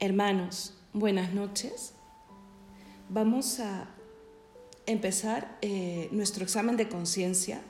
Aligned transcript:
Hermanos, 0.00 0.74
buenas 0.92 1.32
noches. 1.32 1.92
Vamos 3.08 3.60
a 3.60 3.88
empezar 4.86 5.56
eh, 5.62 6.08
nuestro 6.10 6.42
examen 6.42 6.76
de 6.76 6.88
conciencia. 6.88 7.62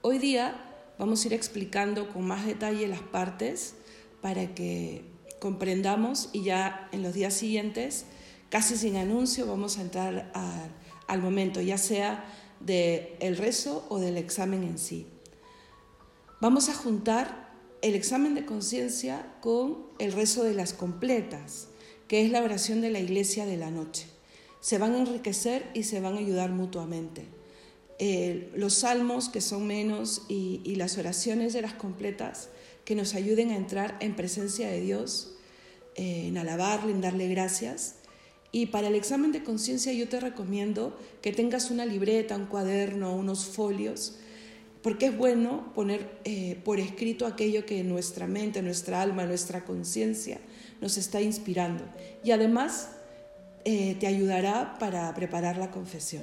Hoy 0.00 0.18
día 0.18 0.54
vamos 1.00 1.24
a 1.24 1.26
ir 1.26 1.34
explicando 1.34 2.12
con 2.12 2.24
más 2.24 2.46
detalle 2.46 2.86
las 2.86 3.00
partes 3.00 3.74
para 4.22 4.54
que 4.54 5.04
comprendamos 5.40 6.30
y 6.32 6.44
ya 6.44 6.88
en 6.92 7.02
los 7.02 7.14
días 7.14 7.34
siguientes, 7.34 8.06
casi 8.50 8.76
sin 8.76 8.96
anuncio, 8.96 9.44
vamos 9.46 9.78
a 9.78 9.82
entrar 9.82 10.30
al 11.08 11.20
momento, 11.20 11.60
ya 11.60 11.76
sea 11.76 12.24
del 12.60 13.08
el 13.18 13.36
rezo 13.36 13.84
o 13.88 13.98
del 13.98 14.16
examen 14.16 14.62
en 14.62 14.78
sí. 14.78 15.08
Vamos 16.40 16.68
a 16.68 16.74
juntar 16.74 17.47
el 17.82 17.94
examen 17.94 18.34
de 18.34 18.44
conciencia 18.44 19.34
con 19.40 19.86
el 19.98 20.12
rezo 20.12 20.44
de 20.44 20.54
las 20.54 20.72
completas, 20.72 21.68
que 22.08 22.24
es 22.24 22.30
la 22.30 22.42
oración 22.42 22.80
de 22.80 22.90
la 22.90 23.00
iglesia 23.00 23.46
de 23.46 23.56
la 23.56 23.70
noche. 23.70 24.06
Se 24.60 24.78
van 24.78 24.94
a 24.94 24.98
enriquecer 24.98 25.70
y 25.74 25.84
se 25.84 26.00
van 26.00 26.14
a 26.14 26.18
ayudar 26.18 26.50
mutuamente. 26.50 27.26
Eh, 28.00 28.50
los 28.54 28.74
salmos, 28.74 29.28
que 29.28 29.40
son 29.40 29.66
menos, 29.66 30.22
y, 30.28 30.74
las 30.76 30.98
oraciones 30.98 31.52
de 31.52 31.62
las 31.62 31.74
completas, 31.74 32.48
que 32.84 32.94
nos 32.94 33.14
ayuden 33.14 33.50
a 33.50 33.56
entrar 33.56 33.96
en 34.00 34.16
presencia 34.16 34.68
de 34.68 34.80
Dios, 34.80 35.34
eh, 35.96 36.26
en 36.28 36.38
alabarle, 36.38 36.92
en 36.92 37.00
darle 37.00 37.28
gracias. 37.28 37.96
Y 38.50 38.66
para 38.66 38.88
el 38.88 38.94
examen 38.94 39.30
de 39.32 39.44
conciencia 39.44 39.92
yo 39.92 40.08
te 40.08 40.20
recomiendo 40.20 40.98
que 41.20 41.32
tengas 41.32 41.70
una 41.70 41.84
libreta, 41.84 42.36
un 42.36 42.46
cuaderno, 42.46 43.14
unos 43.14 43.44
folios, 43.44 44.16
porque 44.88 45.08
es 45.08 45.18
bueno 45.18 45.70
poner 45.74 46.08
eh, 46.24 46.58
por 46.64 46.80
escrito 46.80 47.26
aquello 47.26 47.66
que 47.66 47.84
nuestra 47.84 48.26
mente, 48.26 48.62
nuestra 48.62 49.02
alma, 49.02 49.26
nuestra 49.26 49.66
conciencia 49.66 50.40
nos 50.80 50.96
está 50.96 51.20
inspirando. 51.20 51.84
Y 52.24 52.30
además 52.30 52.92
eh, 53.66 53.98
te 54.00 54.06
ayudará 54.06 54.78
para 54.78 55.14
preparar 55.14 55.58
la 55.58 55.70
confesión. 55.70 56.22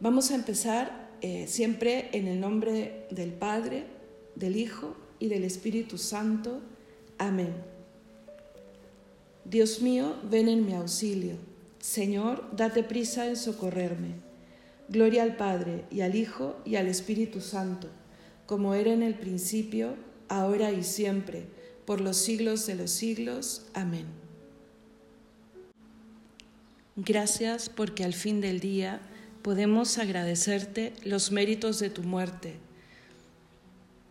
Vamos 0.00 0.32
a 0.32 0.34
empezar 0.34 1.12
eh, 1.20 1.46
siempre 1.46 2.08
en 2.10 2.26
el 2.26 2.40
nombre 2.40 3.06
del 3.12 3.30
Padre, 3.30 3.84
del 4.34 4.56
Hijo 4.56 4.96
y 5.20 5.28
del 5.28 5.44
Espíritu 5.44 5.98
Santo. 5.98 6.60
Amén. 7.18 7.54
Dios 9.44 9.80
mío, 9.80 10.16
ven 10.28 10.48
en 10.48 10.66
mi 10.66 10.74
auxilio. 10.74 11.36
Señor, 11.78 12.50
date 12.56 12.82
prisa 12.82 13.28
en 13.28 13.36
socorrerme. 13.36 14.25
Gloria 14.88 15.24
al 15.24 15.36
Padre 15.36 15.84
y 15.90 16.02
al 16.02 16.14
Hijo 16.14 16.60
y 16.64 16.76
al 16.76 16.86
Espíritu 16.86 17.40
Santo, 17.40 17.88
como 18.46 18.74
era 18.74 18.92
en 18.92 19.02
el 19.02 19.14
principio, 19.14 19.94
ahora 20.28 20.70
y 20.70 20.84
siempre, 20.84 21.46
por 21.84 22.00
los 22.00 22.16
siglos 22.16 22.66
de 22.66 22.76
los 22.76 22.90
siglos. 22.90 23.66
Amén. 23.74 24.06
Gracias 26.96 27.68
porque 27.68 28.04
al 28.04 28.14
fin 28.14 28.40
del 28.40 28.60
día 28.60 29.00
podemos 29.42 29.98
agradecerte 29.98 30.92
los 31.04 31.30
méritos 31.30 31.78
de 31.78 31.90
tu 31.90 32.02
muerte 32.02 32.54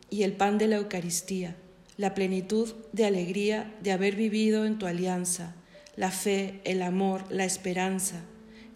y 0.10 0.23
el 0.23 0.34
pan 0.34 0.58
de 0.58 0.67
la 0.67 0.78
Eucaristía, 0.78 1.56
la 1.98 2.14
plenitud 2.14 2.73
de 2.92 3.06
alegría 3.06 3.73
de 3.82 3.92
haber 3.92 4.16
vivido 4.16 4.66
en 4.66 4.78
tu 4.78 4.86
alianza, 4.86 5.56
la 5.95 6.12
fe, 6.12 6.62
el 6.64 6.82
amor, 6.82 7.23
la 7.30 7.45
esperanza 7.45 8.22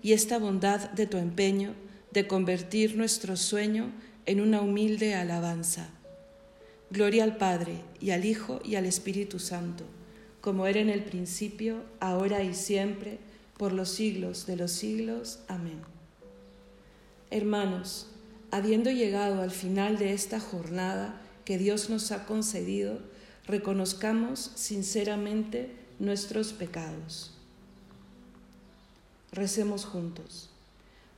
y 0.01 0.13
esta 0.13 0.39
bondad 0.39 0.89
de 0.91 1.05
tu 1.05 1.17
empeño 1.17 1.75
de 2.11 2.27
convertir 2.27 2.97
nuestro 2.97 3.37
sueño 3.37 3.91
en 4.25 4.41
una 4.41 4.61
humilde 4.61 5.15
alabanza. 5.15 5.89
Gloria 6.91 7.23
al 7.23 7.37
Padre 7.37 7.81
y 7.99 8.11
al 8.11 8.25
Hijo 8.25 8.61
y 8.63 8.75
al 8.75 8.85
Espíritu 8.85 9.39
Santo, 9.39 9.83
como 10.41 10.65
era 10.65 10.79
en 10.79 10.89
el 10.89 11.03
principio, 11.03 11.83
ahora 11.99 12.43
y 12.43 12.53
siempre, 12.53 13.19
por 13.57 13.73
los 13.73 13.89
siglos 13.89 14.45
de 14.47 14.55
los 14.55 14.71
siglos. 14.71 15.39
Amén. 15.47 15.81
Hermanos, 17.29 18.07
habiendo 18.51 18.89
llegado 18.89 19.41
al 19.41 19.51
final 19.51 19.97
de 19.97 20.13
esta 20.13 20.39
jornada 20.39 21.21
que 21.45 21.57
Dios 21.57 21.89
nos 21.89 22.11
ha 22.11 22.25
concedido, 22.25 22.99
reconozcamos 23.45 24.51
sinceramente 24.55 25.71
nuestros 25.99 26.53
pecados. 26.53 27.31
Recemos 29.31 29.85
juntos. 29.85 30.49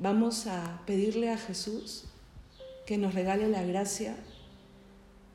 Vamos 0.00 0.46
a 0.46 0.80
pedirle 0.86 1.30
a 1.30 1.36
Jesús 1.36 2.04
que 2.86 2.96
nos 2.96 3.14
regale 3.14 3.48
la 3.48 3.62
gracia 3.62 4.16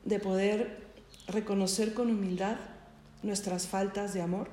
de 0.04 0.18
poder 0.18 0.88
reconocer 1.28 1.94
con 1.94 2.10
humildad 2.10 2.56
nuestras 3.22 3.68
faltas 3.68 4.12
de 4.12 4.22
amor 4.22 4.48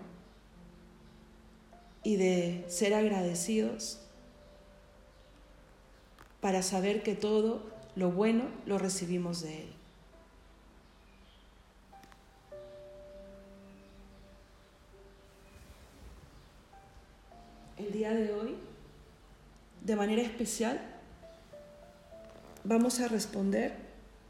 y 2.03 2.17
de 2.17 2.63
ser 2.67 2.93
agradecidos 2.93 4.01
para 6.41 6.61
saber 6.61 7.01
que 7.01 7.15
todo 7.15 7.63
lo 7.95 8.11
bueno 8.11 8.43
lo 8.67 8.77
recibimos 8.77 9.41
de 9.41 9.63
Él. 9.63 9.73
El 17.79 17.91
día 17.91 18.13
de 18.13 18.31
hoy 18.31 18.62
de 19.83 19.95
manera 19.95 20.21
especial, 20.21 20.79
vamos 22.63 22.99
a 23.01 23.07
responder 23.07 23.75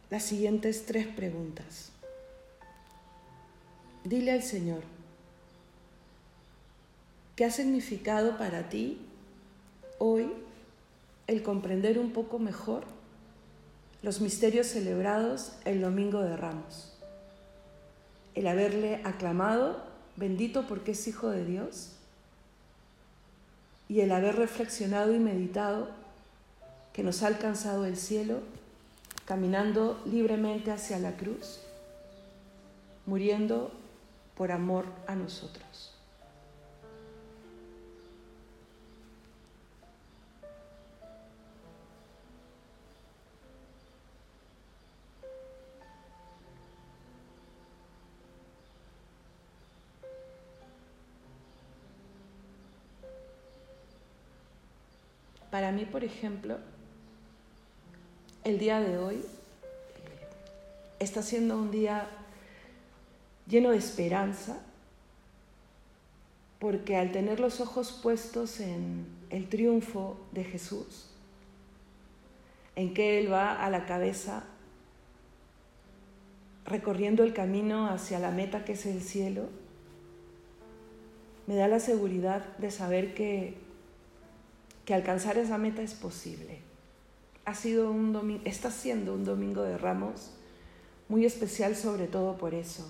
las 0.09 0.23
siguientes 0.23 0.85
tres 0.85 1.07
preguntas. 1.07 1.91
Dile 4.03 4.31
al 4.31 4.43
Señor, 4.43 4.81
¿qué 7.35 7.45
ha 7.45 7.51
significado 7.51 8.37
para 8.37 8.69
ti 8.69 8.99
hoy 9.99 10.31
el 11.27 11.43
comprender 11.43 11.99
un 11.99 12.11
poco 12.11 12.39
mejor 12.39 12.83
los 14.01 14.19
misterios 14.19 14.67
celebrados 14.67 15.53
el 15.65 15.81
Domingo 15.81 16.21
de 16.21 16.35
Ramos? 16.35 16.97
El 18.33 18.47
haberle 18.47 19.01
aclamado, 19.03 19.85
bendito 20.15 20.67
porque 20.67 20.91
es 20.91 21.07
Hijo 21.07 21.29
de 21.29 21.45
Dios, 21.45 21.91
y 23.87 24.01
el 24.01 24.11
haber 24.11 24.35
reflexionado 24.35 25.13
y 25.13 25.19
meditado 25.19 25.89
que 26.93 27.03
nos 27.03 27.23
ha 27.23 27.27
alcanzado 27.27 27.85
el 27.85 27.97
cielo, 27.97 28.39
caminando 29.25 30.01
libremente 30.05 30.71
hacia 30.71 30.99
la 30.99 31.15
cruz, 31.15 31.59
muriendo 33.05 33.71
por 34.35 34.51
amor 34.51 34.85
a 35.07 35.15
nosotros. 35.15 35.92
Para 55.53 55.71
mí, 55.71 55.85
por 55.85 56.03
ejemplo, 56.03 56.57
el 58.43 58.57
día 58.57 58.79
de 58.79 58.97
hoy 58.97 59.23
está 60.97 61.21
siendo 61.21 61.59
un 61.59 61.69
día 61.69 62.09
lleno 63.45 63.69
de 63.69 63.77
esperanza, 63.77 64.57
porque 66.57 66.97
al 66.97 67.11
tener 67.11 67.39
los 67.39 67.61
ojos 67.61 67.91
puestos 68.01 68.61
en 68.61 69.05
el 69.29 69.47
triunfo 69.47 70.17
de 70.31 70.43
Jesús, 70.43 71.11
en 72.75 72.95
que 72.95 73.19
Él 73.19 73.31
va 73.31 73.63
a 73.63 73.69
la 73.69 73.85
cabeza 73.85 74.45
recorriendo 76.65 77.23
el 77.23 77.31
camino 77.31 77.91
hacia 77.91 78.17
la 78.17 78.31
meta 78.31 78.65
que 78.65 78.71
es 78.71 78.87
el 78.87 79.03
cielo, 79.03 79.49
me 81.45 81.53
da 81.53 81.67
la 81.67 81.79
seguridad 81.79 82.57
de 82.57 82.71
saber 82.71 83.13
que 83.13 83.61
que 84.85 84.93
alcanzar 84.93 85.37
esa 85.37 85.57
meta 85.57 85.81
es 85.81 85.93
posible. 85.93 86.59
Ha 87.45 87.55
sido 87.55 87.91
un 87.91 88.13
domingo, 88.13 88.41
está 88.45 88.71
siendo 88.71 89.13
un 89.13 89.25
domingo 89.25 89.63
de 89.63 89.77
ramos 89.77 90.31
muy 91.09 91.25
especial 91.25 91.75
sobre 91.75 92.07
todo 92.07 92.37
por 92.37 92.53
eso, 92.53 92.89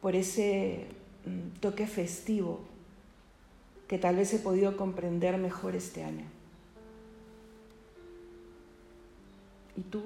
por 0.00 0.14
ese 0.14 0.86
mm, 1.26 1.58
toque 1.60 1.86
festivo 1.86 2.60
que 3.88 3.98
tal 3.98 4.16
vez 4.16 4.32
he 4.34 4.38
podido 4.38 4.76
comprender 4.76 5.38
mejor 5.38 5.74
este 5.74 6.04
año. 6.04 6.24
¿Y 9.76 9.82
tú? 9.82 10.02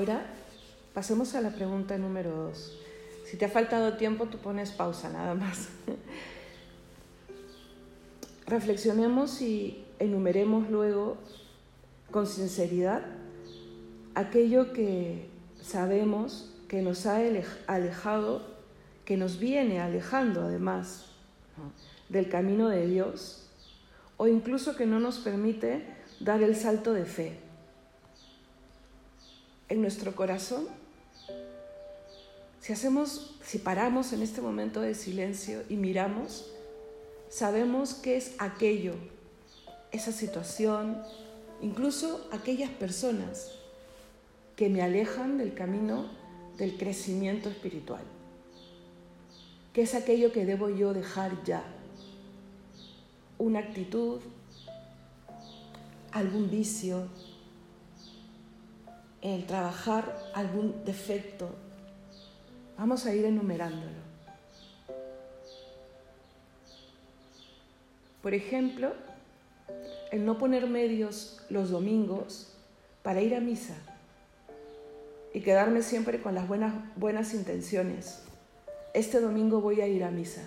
Ahora 0.00 0.22
pasemos 0.94 1.34
a 1.34 1.42
la 1.42 1.50
pregunta 1.50 1.98
número 1.98 2.30
dos. 2.30 2.74
Si 3.26 3.36
te 3.36 3.44
ha 3.44 3.50
faltado 3.50 3.98
tiempo, 3.98 4.28
tú 4.28 4.38
pones 4.38 4.70
pausa 4.70 5.10
nada 5.10 5.34
más. 5.34 5.68
Reflexionemos 8.46 9.42
y 9.42 9.84
enumeremos 9.98 10.70
luego 10.70 11.18
con 12.10 12.26
sinceridad 12.26 13.02
aquello 14.14 14.72
que 14.72 15.28
sabemos 15.60 16.50
que 16.66 16.80
nos 16.80 17.04
ha 17.04 17.20
alejado, 17.66 18.46
que 19.04 19.18
nos 19.18 19.38
viene 19.38 19.82
alejando 19.82 20.44
además 20.44 21.10
del 22.08 22.30
camino 22.30 22.70
de 22.70 22.86
Dios, 22.86 23.50
o 24.16 24.28
incluso 24.28 24.76
que 24.76 24.86
no 24.86 24.98
nos 24.98 25.18
permite 25.18 25.84
dar 26.20 26.42
el 26.42 26.56
salto 26.56 26.94
de 26.94 27.04
fe 27.04 27.49
en 29.70 29.80
nuestro 29.80 30.14
corazón, 30.14 30.66
si 32.60 32.74
hacemos, 32.74 33.36
si 33.42 33.58
paramos 33.58 34.12
en 34.12 34.20
este 34.20 34.42
momento 34.42 34.80
de 34.80 34.94
silencio 34.94 35.62
y 35.68 35.76
miramos, 35.76 36.50
sabemos 37.30 37.94
qué 37.94 38.16
es 38.16 38.34
aquello, 38.38 38.94
esa 39.92 40.12
situación, 40.12 41.00
incluso 41.62 42.28
aquellas 42.32 42.70
personas 42.70 43.52
que 44.56 44.68
me 44.68 44.82
alejan 44.82 45.38
del 45.38 45.54
camino 45.54 46.10
del 46.58 46.76
crecimiento 46.76 47.48
espiritual. 47.48 48.02
¿Qué 49.72 49.82
es 49.82 49.94
aquello 49.94 50.32
que 50.32 50.44
debo 50.44 50.68
yo 50.68 50.92
dejar 50.92 51.44
ya? 51.44 51.62
Una 53.38 53.60
actitud, 53.60 54.20
algún 56.10 56.50
vicio, 56.50 57.06
el 59.22 59.44
trabajar 59.46 60.16
algún 60.34 60.84
defecto. 60.84 61.50
Vamos 62.78 63.04
a 63.06 63.14
ir 63.14 63.24
enumerándolo. 63.24 64.00
Por 68.22 68.34
ejemplo, 68.34 68.92
el 70.10 70.24
no 70.24 70.38
poner 70.38 70.66
medios 70.66 71.40
los 71.48 71.70
domingos 71.70 72.54
para 73.02 73.20
ir 73.20 73.34
a 73.34 73.40
misa 73.40 73.74
y 75.32 75.40
quedarme 75.40 75.82
siempre 75.82 76.20
con 76.20 76.34
las 76.34 76.48
buenas, 76.48 76.74
buenas 76.96 77.34
intenciones. 77.34 78.22
Este 78.92 79.20
domingo 79.20 79.60
voy 79.60 79.80
a 79.80 79.86
ir 79.86 80.04
a 80.04 80.10
misa, 80.10 80.42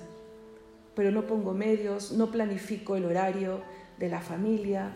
pero 0.95 1.11
no 1.11 1.25
pongo 1.25 1.53
medios, 1.53 2.11
no 2.11 2.29
planifico 2.29 2.95
el 2.95 3.05
horario 3.05 3.61
de 3.97 4.09
la 4.09 4.19
familia 4.19 4.91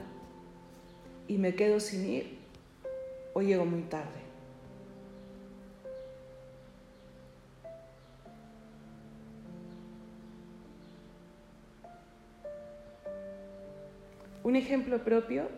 y 1.27 1.37
me 1.37 1.55
quedo 1.55 1.79
sin 1.79 2.09
ir 2.09 2.36
o 3.37 3.41
llego 3.43 3.65
muy 3.65 3.83
tarde. 3.83 4.19
Un 14.43 14.55
ejemplo 14.55 15.03
propio 15.03 15.49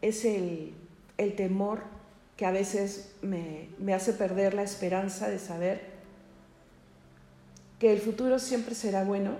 es 0.00 0.24
el, 0.24 0.72
temor 1.36 1.82
que 2.38 2.46
a 2.46 2.50
veces 2.50 3.14
me, 3.20 3.68
me 3.78 3.92
hace 3.92 4.14
perder 4.14 4.54
la 4.54 4.62
esperanza 4.62 5.28
de 5.28 5.38
saber 5.38 5.82
que 7.78 7.92
el 7.92 8.00
futuro 8.00 8.38
siempre 8.38 8.74
será 8.74 9.04
bueno 9.04 9.32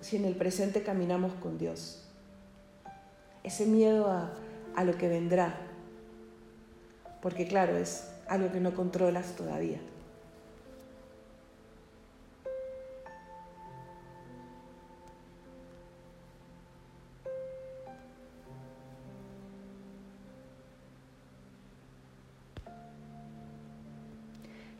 si 0.00 0.16
en 0.16 0.24
el 0.24 0.34
presente 0.34 0.82
caminamos 0.82 1.32
con 1.34 1.58
Dios. 1.58 2.04
Ese 3.44 3.64
miedo 3.64 4.10
a, 4.10 4.32
a 4.76 4.84
lo 4.84 4.96
que 4.96 5.08
vendrá, 5.08 5.56
porque 7.20 7.46
claro, 7.46 7.76
es 7.76 8.08
algo 8.28 8.52
que 8.52 8.60
no 8.60 8.74
controlas 8.74 9.34
todavía. 9.36 9.78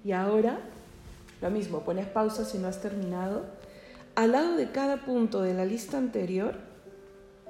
Y 0.05 0.12
ahora, 0.12 0.58
lo 1.43 1.50
mismo, 1.50 1.81
pones 1.81 2.06
pausa 2.06 2.46
si 2.46 2.56
no 2.56 2.69
has 2.69 2.81
terminado. 2.81 3.44
Al 4.14 4.32
lado 4.32 4.56
de 4.56 4.70
cada 4.70 5.05
punto 5.05 5.43
de 5.43 5.52
la 5.52 5.67
lista 5.67 5.99
anterior, 5.99 6.68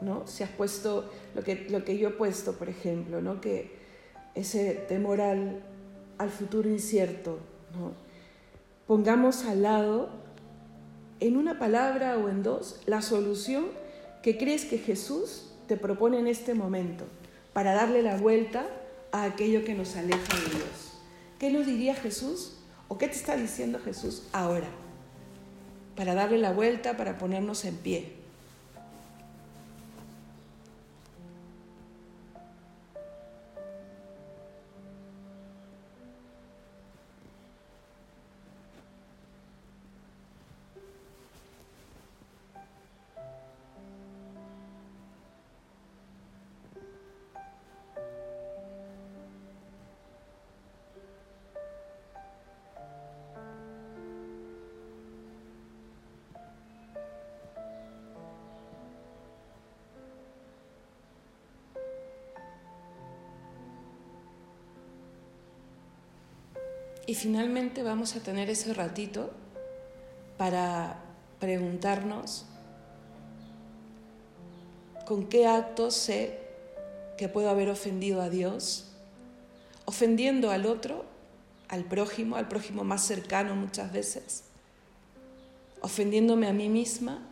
¿no? 0.01 0.27
Si 0.27 0.43
has 0.43 0.51
puesto 0.51 1.11
lo 1.35 1.43
que, 1.43 1.67
lo 1.71 1.85
que 1.85 1.99
yo 1.99 2.09
he 2.09 2.13
puesto, 2.13 2.55
por 2.55 2.69
ejemplo, 2.69 3.21
¿no? 3.21 3.41
Que 3.41 3.79
ese 4.35 4.75
temor 4.89 5.21
al, 5.21 5.63
futuro 6.31 6.69
incierto. 6.69 7.39
Pongamos 8.87 9.45
al 9.45 9.63
lado, 9.63 10.11
en 11.21 11.37
una 11.37 11.59
palabra 11.59 12.17
o 12.17 12.29
en 12.29 12.43
dos, 12.43 12.81
la 12.87 13.03
solución 13.03 13.67
que 14.23 14.39
crees 14.39 14.65
que 14.65 14.79
Jesús 14.79 15.53
te 15.67 15.77
propone 15.77 16.19
en 16.19 16.27
este 16.27 16.55
momento 16.55 17.05
para 17.53 17.73
darle 17.73 18.03
la 18.03 18.17
vuelta 18.17 18.67
a 19.13 19.25
aquello 19.25 19.65
que 19.65 19.75
nos 19.75 19.97
aleja 19.97 20.37
de 20.37 20.51
Dios. 20.57 20.93
¿Qué 21.39 21.51
nos 21.51 21.67
diría 21.67 21.95
Jesús? 21.95 22.59
¿O 22.89 22.99
qué 22.99 23.07
te 23.09 23.15
está 23.15 23.37
diciendo 23.37 23.79
Jesús 23.85 24.25
ahora? 24.33 24.69
Para 25.97 26.15
darle 26.15 26.39
la 26.39 26.53
vuelta, 26.53 26.97
para 26.97 27.19
ponernos 27.19 27.65
en 27.65 27.77
pie. 27.77 28.18
Y 67.09 67.15
finalmente 67.15 67.83
vamos 67.83 68.17
a 68.17 68.21
tener 68.21 68.51
ese 68.51 68.75
ratito 68.75 69.31
para 70.37 70.99
preguntarnos 71.41 72.45
con 75.07 75.27
qué 75.27 75.47
actos 75.47 75.95
sé 75.95 76.39
que 77.17 77.31
puedo 77.31 77.49
haber 77.49 77.71
ofendido 77.71 78.21
a 78.21 78.29
Dios, 78.29 78.93
ofendiendo 79.87 80.51
al 80.51 80.67
otro, 80.67 81.07
al 81.69 81.85
prójimo, 81.85 82.37
al 82.37 82.47
prójimo 82.47 82.85
más 82.85 83.07
cercano 83.07 83.57
muchas 83.57 83.91
veces, 83.91 84.45
ofendiéndome 85.81 86.47
a 86.47 86.53
mí 86.53 86.69
misma 86.69 87.27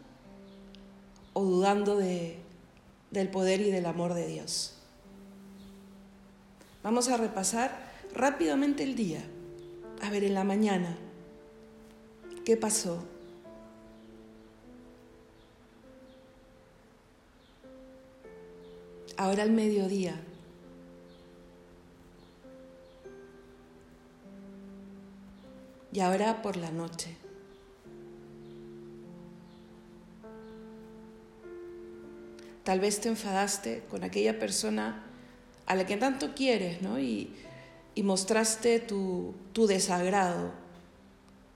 o 1.34 1.44
dudando 1.44 1.98
de, 1.98 2.38
del 3.10 3.28
poder 3.28 3.60
y 3.60 3.70
del 3.70 3.84
amor 3.84 4.14
de 4.14 4.26
Dios. 4.26 4.78
Vamos 6.82 7.10
a 7.10 7.18
repasar 7.18 7.78
rápidamente 8.14 8.82
el 8.82 8.96
día 8.96 9.22
a 10.02 10.10
ver 10.10 10.24
en 10.24 10.34
la 10.34 10.44
mañana, 10.44 10.96
¿qué 12.44 12.56
pasó? 12.56 13.04
Ahora 19.16 19.42
al 19.42 19.50
mediodía. 19.50 20.20
Y 25.92 26.00
ahora 26.00 26.42
por 26.42 26.56
la 26.56 26.70
noche. 26.70 27.16
Tal 32.64 32.80
vez 32.80 33.00
te 33.00 33.08
enfadaste 33.08 33.84
con 33.88 34.04
aquella 34.04 34.38
persona 34.38 35.04
a 35.66 35.74
la 35.74 35.86
que 35.86 35.96
tanto 35.96 36.34
quieres, 36.34 36.82
¿no? 36.82 36.98
Y, 36.98 37.32
y 37.96 38.02
mostraste 38.02 38.78
tu, 38.78 39.34
tu 39.54 39.66
desagrado, 39.66 40.52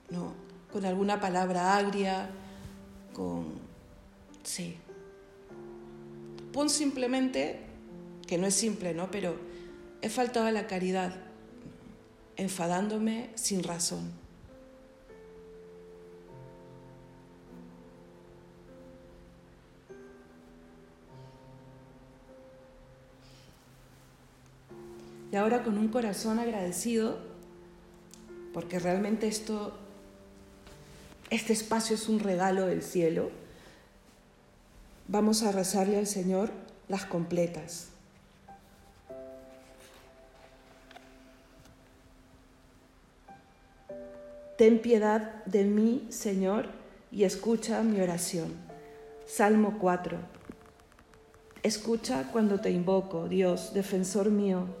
¿no? 0.09 0.33
Con 0.73 0.85
alguna 0.85 1.21
palabra 1.21 1.77
agria, 1.77 2.31
con... 3.13 3.45
Sí. 4.43 4.75
Pon 6.51 6.69
simplemente, 6.69 7.59
que 8.27 8.39
no 8.39 8.47
es 8.47 8.55
simple, 8.55 8.95
¿no? 8.95 9.11
Pero 9.11 9.37
he 10.01 10.09
faltado 10.09 10.47
a 10.47 10.51
la 10.51 10.65
caridad, 10.65 11.13
enfadándome 12.37 13.29
sin 13.35 13.61
razón. 13.61 14.11
Y 25.31 25.37
ahora 25.37 25.63
con 25.63 25.77
un 25.77 25.87
corazón 25.87 26.39
agradecido, 26.39 27.17
porque 28.53 28.79
realmente 28.79 29.27
esto, 29.27 29.71
este 31.29 31.53
espacio 31.53 31.95
es 31.95 32.09
un 32.09 32.19
regalo 32.19 32.65
del 32.65 32.83
cielo, 32.83 33.31
vamos 35.07 35.43
a 35.43 35.53
rezarle 35.53 35.97
al 35.97 36.07
Señor 36.07 36.51
las 36.89 37.05
completas. 37.05 37.87
Ten 44.57 44.79
piedad 44.79 45.45
de 45.45 45.63
mí, 45.63 46.07
Señor, 46.09 46.67
y 47.09 47.23
escucha 47.23 47.81
mi 47.83 48.01
oración. 48.01 48.53
Salmo 49.25 49.77
4. 49.79 50.17
Escucha 51.63 52.29
cuando 52.33 52.59
te 52.59 52.69
invoco, 52.69 53.29
Dios, 53.29 53.73
defensor 53.73 54.29
mío 54.29 54.80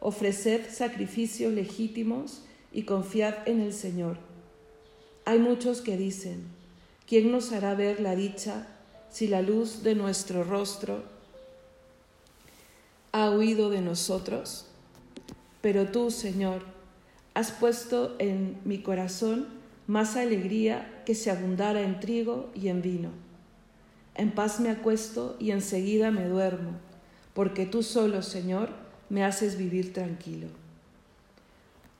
ofreced 0.00 0.70
sacrificios 0.70 1.52
legítimos 1.52 2.42
y 2.72 2.82
confiad 2.82 3.34
en 3.46 3.60
el 3.60 3.72
Señor. 3.72 4.18
Hay 5.24 5.38
muchos 5.38 5.80
que 5.80 5.96
dicen, 5.96 6.44
¿quién 7.06 7.32
nos 7.32 7.52
hará 7.52 7.74
ver 7.74 8.00
la 8.00 8.14
dicha 8.14 8.68
si 9.10 9.26
la 9.26 9.42
luz 9.42 9.82
de 9.82 9.94
nuestro 9.94 10.44
rostro 10.44 11.02
ha 13.12 13.30
huido 13.30 13.70
de 13.70 13.80
nosotros? 13.80 14.66
Pero 15.62 15.88
tú, 15.88 16.10
Señor, 16.10 16.62
has 17.34 17.50
puesto 17.50 18.14
en 18.18 18.58
mi 18.64 18.78
corazón 18.82 19.48
más 19.86 20.16
alegría 20.16 21.02
que 21.04 21.14
si 21.14 21.30
abundara 21.30 21.80
en 21.82 22.00
trigo 22.00 22.50
y 22.54 22.68
en 22.68 22.82
vino. 22.82 23.10
En 24.14 24.30
paz 24.30 24.60
me 24.60 24.70
acuesto 24.70 25.36
y 25.38 25.50
enseguida 25.50 26.10
me 26.10 26.26
duermo, 26.26 26.72
porque 27.34 27.66
tú 27.66 27.82
solo, 27.82 28.22
Señor, 28.22 28.70
me 29.08 29.24
haces 29.24 29.56
vivir 29.56 29.92
tranquilo. 29.92 30.48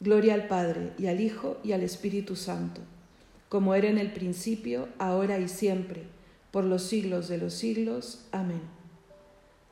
Gloria 0.00 0.34
al 0.34 0.48
Padre 0.48 0.92
y 0.98 1.06
al 1.06 1.20
Hijo 1.20 1.58
y 1.64 1.72
al 1.72 1.82
Espíritu 1.82 2.36
Santo, 2.36 2.80
como 3.48 3.74
era 3.74 3.88
en 3.88 3.98
el 3.98 4.12
principio, 4.12 4.88
ahora 4.98 5.38
y 5.38 5.48
siempre, 5.48 6.02
por 6.50 6.64
los 6.64 6.82
siglos 6.82 7.28
de 7.28 7.38
los 7.38 7.54
siglos. 7.54 8.26
Amén. 8.32 8.60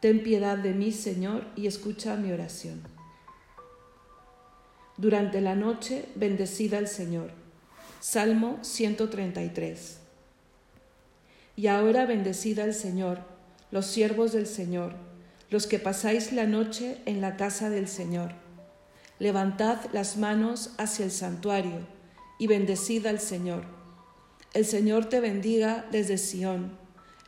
Ten 0.00 0.22
piedad 0.22 0.58
de 0.58 0.72
mí, 0.72 0.92
Señor, 0.92 1.44
y 1.56 1.66
escucha 1.66 2.16
mi 2.16 2.32
oración. 2.32 2.82
Durante 4.96 5.40
la 5.40 5.56
noche, 5.56 6.06
bendecida 6.14 6.78
al 6.78 6.88
Señor. 6.88 7.30
Salmo 8.00 8.58
133. 8.62 9.98
Y 11.56 11.66
ahora 11.66 12.06
bendecida 12.06 12.64
al 12.64 12.74
Señor, 12.74 13.20
los 13.70 13.86
siervos 13.86 14.32
del 14.32 14.46
Señor 14.46 14.94
los 15.54 15.68
que 15.68 15.78
pasáis 15.78 16.32
la 16.32 16.46
noche 16.46 16.98
en 17.06 17.20
la 17.20 17.36
casa 17.36 17.70
del 17.70 17.86
Señor. 17.86 18.32
Levantad 19.20 19.78
las 19.92 20.16
manos 20.16 20.72
hacia 20.78 21.04
el 21.04 21.12
santuario 21.12 21.86
y 22.40 22.48
bendecid 22.48 23.06
al 23.06 23.20
Señor. 23.20 23.62
El 24.52 24.64
Señor 24.64 25.04
te 25.08 25.20
bendiga 25.20 25.86
desde 25.92 26.18
Sión, 26.18 26.76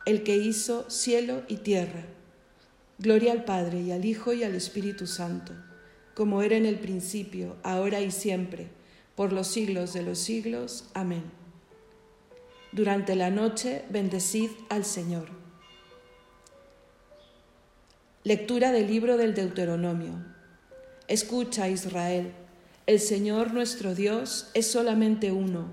el 0.05 0.23
que 0.23 0.35
hizo 0.35 0.89
cielo 0.89 1.43
y 1.47 1.59
tierra. 1.59 2.03
Gloria 2.99 3.31
al 3.31 3.45
Padre 3.45 3.79
y 3.79 3.93
al 3.93 4.03
Hijo 4.03 4.33
y 4.33 4.43
al 4.43 4.55
Espíritu 4.55 5.07
Santo, 5.07 5.53
como 6.13 6.41
era 6.41 6.57
en 6.57 6.65
el 6.65 6.79
principio, 6.79 7.55
ahora 7.63 8.01
y 8.01 8.11
siempre, 8.11 8.67
por 9.15 9.31
los 9.31 9.47
siglos 9.47 9.93
de 9.93 10.03
los 10.03 10.19
siglos. 10.19 10.89
Amén. 10.93 11.23
Durante 12.73 13.15
la 13.15 13.29
noche 13.29 13.85
bendecid 13.89 14.49
al 14.67 14.83
Señor. 14.83 15.36
Lectura 18.27 18.73
del 18.73 18.87
libro 18.87 19.15
del 19.15 19.33
Deuteronomio. 19.33 20.21
Escucha, 21.07 21.69
Israel, 21.69 22.33
el 22.85 22.99
Señor 22.99 23.53
nuestro 23.53 23.95
Dios 23.95 24.49
es 24.53 24.69
solamente 24.69 25.31
uno. 25.31 25.71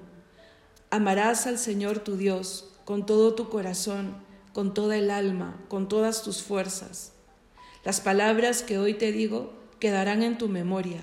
Amarás 0.88 1.48
al 1.48 1.58
Señor 1.58 1.98
tu 1.98 2.16
Dios 2.16 2.70
con 2.84 3.06
todo 3.06 3.34
tu 3.34 3.48
corazón, 3.48 4.14
con 4.52 4.72
toda 4.72 4.96
el 4.96 5.10
alma, 5.10 5.60
con 5.66 5.88
todas 5.88 6.22
tus 6.22 6.44
fuerzas. 6.44 7.14
Las 7.84 8.00
palabras 8.00 8.62
que 8.62 8.78
hoy 8.78 8.94
te 8.94 9.10
digo 9.10 9.52
quedarán 9.80 10.22
en 10.22 10.38
tu 10.38 10.48
memoria. 10.48 11.00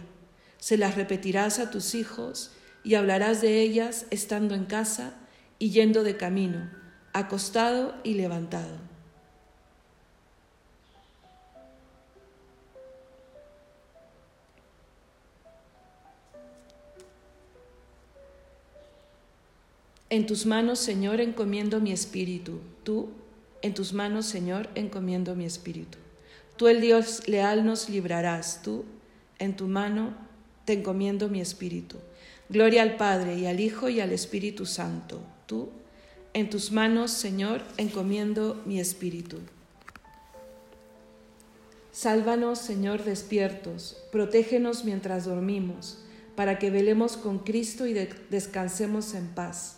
Se 0.58 0.78
las 0.78 0.96
repetirás 0.96 1.60
a 1.60 1.70
tus 1.70 1.96
hijos 1.96 2.52
y 2.82 2.96
hablarás 2.96 3.42
de 3.42 3.60
ellas 3.60 4.06
estando 4.10 4.56
en 4.56 4.64
casa 4.64 5.16
y 5.60 5.72
yendo 5.72 6.04
de 6.04 6.16
camino, 6.16 6.72
acostado 7.12 7.94
y 8.06 8.14
levantado 8.14 8.91
En 20.12 20.26
tus 20.26 20.46
manos, 20.46 20.80
Señor, 20.80 21.22
encomiendo 21.22 21.80
mi 21.80 21.94
espíritu. 21.94 22.60
Tú, 22.84 23.12
en 23.62 23.74
tus 23.74 23.94
manos, 23.94 24.26
Señor, 24.26 24.68
encomiendo 24.76 25.38
mi 25.38 25.46
espíritu. 25.46 25.98
Tú, 26.58 26.68
el 26.68 26.82
Dios 26.82 27.30
leal, 27.30 27.66
nos 27.66 27.88
librarás. 27.88 28.62
Tú, 28.62 28.84
en 29.40 29.56
tu 29.56 29.70
mano, 29.70 30.14
te 30.66 30.74
encomiendo 30.74 31.30
mi 31.30 31.40
espíritu. 31.40 31.96
Gloria 32.50 32.82
al 32.82 32.98
Padre 32.98 33.38
y 33.38 33.46
al 33.46 33.62
Hijo 33.62 33.88
y 33.88 34.02
al 34.02 34.12
Espíritu 34.12 34.66
Santo. 34.66 35.22
Tú, 35.46 35.70
en 36.34 36.50
tus 36.50 36.74
manos, 36.74 37.12
Señor, 37.12 37.62
encomiendo 37.78 38.62
mi 38.66 38.82
espíritu. 38.82 39.38
Sálvanos, 41.94 42.60
Señor, 42.60 43.06
despiertos, 43.06 44.04
protégenos 44.12 44.84
mientras 44.84 45.24
dormimos, 45.24 46.00
para 46.36 46.60
que 46.60 46.70
velemos 46.70 47.16
con 47.16 47.40
Cristo 47.40 47.88
y 47.88 47.94
descansemos 48.30 49.14
en 49.14 49.28
paz. 49.30 49.78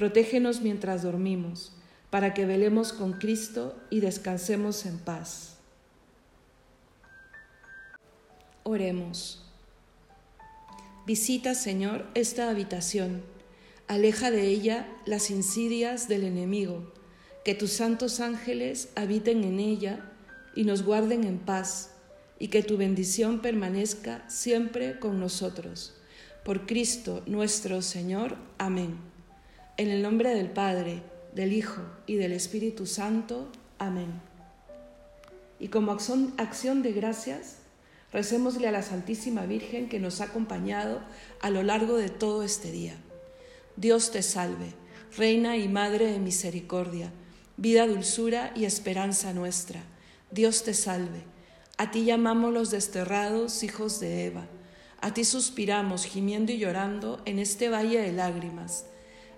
Protégenos 0.00 0.62
mientras 0.62 1.02
dormimos, 1.02 1.72
para 2.08 2.32
que 2.32 2.46
velemos 2.46 2.94
con 2.94 3.12
Cristo 3.12 3.78
y 3.90 4.00
descansemos 4.00 4.86
en 4.86 4.96
paz. 4.96 5.58
Oremos. 8.62 9.44
Visita, 11.06 11.54
Señor, 11.54 12.06
esta 12.14 12.48
habitación. 12.48 13.20
Aleja 13.88 14.30
de 14.30 14.46
ella 14.46 14.88
las 15.04 15.30
insidias 15.30 16.08
del 16.08 16.24
enemigo. 16.24 16.94
Que 17.44 17.54
tus 17.54 17.72
santos 17.72 18.20
ángeles 18.20 18.88
habiten 18.96 19.44
en 19.44 19.60
ella 19.60 20.10
y 20.54 20.64
nos 20.64 20.82
guarden 20.82 21.24
en 21.24 21.38
paz, 21.38 21.90
y 22.38 22.48
que 22.48 22.62
tu 22.62 22.78
bendición 22.78 23.42
permanezca 23.42 24.24
siempre 24.30 24.98
con 24.98 25.20
nosotros. 25.20 25.92
Por 26.42 26.64
Cristo 26.64 27.22
nuestro 27.26 27.82
Señor. 27.82 28.38
Amén. 28.56 29.09
En 29.80 29.88
el 29.88 30.02
nombre 30.02 30.34
del 30.34 30.50
Padre, 30.50 31.02
del 31.34 31.54
Hijo 31.54 31.80
y 32.06 32.16
del 32.16 32.32
Espíritu 32.32 32.84
Santo. 32.84 33.50
Amén. 33.78 34.20
Y 35.58 35.68
como 35.68 35.90
acción, 35.92 36.82
de 36.82 36.92
gracias, 36.92 37.60
recémosle 38.12 38.68
a 38.68 38.72
la 38.72 38.82
Santísima 38.82 39.46
Virgen 39.46 39.88
que 39.88 39.98
nos 39.98 40.20
ha 40.20 40.24
acompañado 40.24 41.00
a 41.40 41.48
lo 41.48 41.62
largo 41.62 41.96
de 41.96 42.10
todo 42.10 42.42
este 42.42 42.70
día. 42.70 42.94
Dios 43.76 44.10
te 44.10 44.22
salve, 44.22 44.74
Reina 45.16 45.56
y 45.56 45.66
Madre 45.66 46.12
de 46.12 46.18
Misericordia, 46.18 47.10
vida, 47.56 47.86
dulzura 47.86 48.52
y 48.54 48.66
esperanza 48.66 49.32
nuestra. 49.32 49.80
Dios 50.30 50.62
te 50.62 50.74
salve 50.74 51.24
a 51.78 51.90
ti 51.90 52.04
llamamos 52.04 52.52
los 52.52 52.70
desterrados 52.70 53.62
hijos 53.62 53.98
de 53.98 54.26
Eva. 54.26 54.46
A 55.00 55.14
ti 55.14 55.24
suspiramos, 55.24 56.04
gimiendo 56.04 56.52
y 56.52 56.58
llorando 56.58 57.22
en 57.24 57.38
este 57.38 57.70
valle 57.70 58.02
de 58.02 58.12
lágrimas. 58.12 58.84